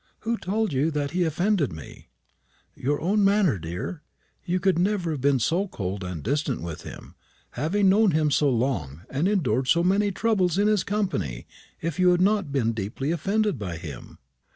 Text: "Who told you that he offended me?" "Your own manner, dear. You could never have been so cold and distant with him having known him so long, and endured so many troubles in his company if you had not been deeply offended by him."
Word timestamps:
"Who 0.21 0.35
told 0.35 0.73
you 0.73 0.89
that 0.89 1.11
he 1.11 1.25
offended 1.25 1.71
me?" 1.71 2.09
"Your 2.73 2.99
own 2.99 3.23
manner, 3.23 3.59
dear. 3.59 4.01
You 4.43 4.59
could 4.59 4.79
never 4.79 5.11
have 5.11 5.21
been 5.21 5.37
so 5.37 5.67
cold 5.67 6.03
and 6.03 6.23
distant 6.23 6.63
with 6.63 6.81
him 6.81 7.13
having 7.51 7.87
known 7.89 8.09
him 8.09 8.31
so 8.31 8.49
long, 8.49 9.01
and 9.11 9.27
endured 9.27 9.67
so 9.67 9.83
many 9.83 10.11
troubles 10.11 10.57
in 10.57 10.67
his 10.67 10.83
company 10.83 11.45
if 11.81 11.99
you 11.99 12.09
had 12.09 12.19
not 12.21 12.51
been 12.51 12.73
deeply 12.73 13.11
offended 13.11 13.59
by 13.59 13.77
him." 13.77 14.17